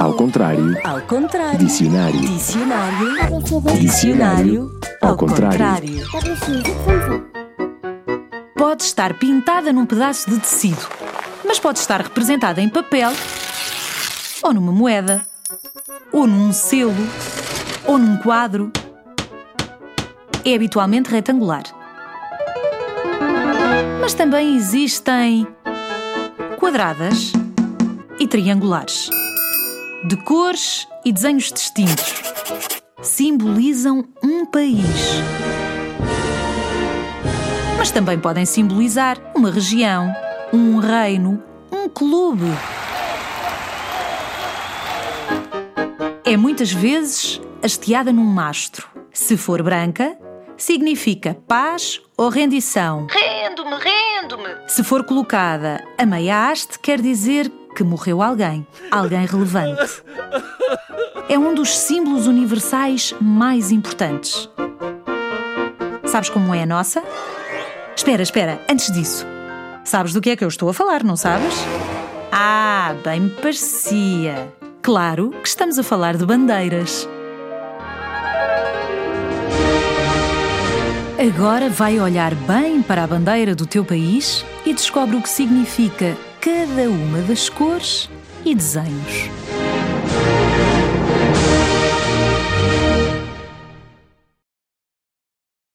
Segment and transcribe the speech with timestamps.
[0.00, 0.76] Ao contrário.
[0.84, 1.58] Ao contrário.
[1.58, 2.20] Dicionário.
[2.20, 3.42] Dicionário.
[3.78, 4.80] Dicionário.
[5.00, 6.04] Ao contrário.
[8.56, 10.88] Pode estar pintada num pedaço de tecido,
[11.46, 13.12] mas pode estar representada em papel,
[14.42, 15.24] ou numa moeda,
[16.12, 16.94] ou num selo,
[17.86, 18.72] ou num quadro.
[20.44, 21.62] É habitualmente retangular.
[24.00, 25.46] Mas também existem
[26.58, 27.32] quadradas
[28.20, 29.08] e triangulares,
[30.04, 32.22] de cores e desenhos distintos.
[33.00, 34.84] Simbolizam um país.
[37.78, 40.14] Mas também podem simbolizar uma região,
[40.52, 41.42] um reino,
[41.72, 42.44] um clube.
[46.22, 48.86] É muitas vezes hasteada num mastro.
[49.14, 50.14] Se for branca,
[50.58, 53.06] significa paz ou rendição.
[53.08, 54.68] Rendo-me, rendo-me.
[54.68, 60.02] Se for colocada a meia haste, quer dizer que morreu alguém, alguém relevante.
[61.28, 64.48] É um dos símbolos universais mais importantes.
[66.04, 67.02] Sabes como é a nossa?
[67.96, 69.26] Espera, espera, antes disso.
[69.84, 71.54] Sabes do que é que eu estou a falar, não sabes?
[72.32, 74.52] Ah, bem me parecia.
[74.82, 77.08] Claro que estamos a falar de bandeiras.
[81.18, 86.16] Agora vai olhar bem para a bandeira do teu país e descobre o que significa
[86.40, 88.08] cada uma das cores
[88.46, 89.59] e desenhos.